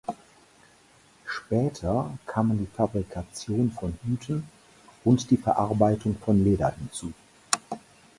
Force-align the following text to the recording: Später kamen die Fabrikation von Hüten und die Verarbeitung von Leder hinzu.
Später 1.27 2.17
kamen 2.25 2.57
die 2.57 2.65
Fabrikation 2.75 3.69
von 3.69 3.95
Hüten 4.03 4.47
und 5.03 5.29
die 5.29 5.37
Verarbeitung 5.37 6.17
von 6.17 6.43
Leder 6.43 6.73
hinzu. 6.75 7.13